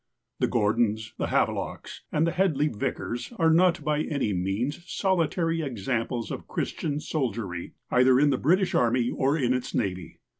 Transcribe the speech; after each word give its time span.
The 0.39 0.47
Gordons, 0.47 1.13
the 1.19 1.27
Havelocks, 1.27 2.01
and 2.11 2.25
the 2.25 2.31
Hedley 2.31 2.69
Vicars 2.69 3.31
are 3.37 3.51
not 3.51 3.83
by 3.83 4.01
any 4.01 4.33
means 4.33 4.83
solitary 4.91 5.61
examples 5.61 6.31
of 6.31 6.47
Christian 6.47 6.99
soldiery, 6.99 7.73
either 7.91 8.19
in 8.19 8.31
the 8.31 8.39
British 8.39 8.73
army 8.73 9.11
or 9.11 9.37
in 9.37 9.53
its 9.53 9.75
navy. 9.75 10.17